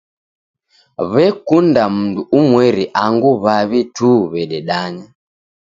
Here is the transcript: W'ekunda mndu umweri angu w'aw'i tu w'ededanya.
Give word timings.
W'ekunda 1.11 1.83
mndu 1.95 2.21
umweri 2.39 2.83
angu 3.05 3.31
w'aw'i 3.43 3.81
tu 3.95 4.11
w'ededanya. 4.31 5.05